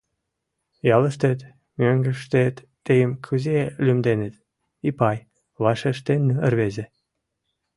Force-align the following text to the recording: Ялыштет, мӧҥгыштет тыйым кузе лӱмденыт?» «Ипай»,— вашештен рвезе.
Ялыштет, 0.95 1.39
мӧҥгыштет 1.79 2.55
тыйым 2.85 3.11
кузе 3.25 3.59
лӱмденыт?» 3.85 4.35
«Ипай»,— 4.89 5.17
вашештен 5.63 6.23
рвезе. 6.51 6.85